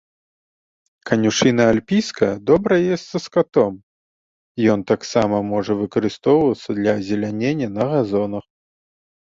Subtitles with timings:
[1.09, 3.73] Канюшына альпійская добра есца скатом,
[4.77, 8.45] ён таксама можа выкарыстоўвацца для азелянення на газонах.